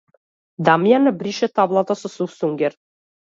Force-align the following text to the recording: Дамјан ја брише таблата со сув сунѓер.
Дамјан 0.69 1.05
ја 1.09 1.11
брише 1.19 1.49
таблата 1.59 1.97
со 1.99 2.13
сув 2.13 2.33
сунѓер. 2.39 2.79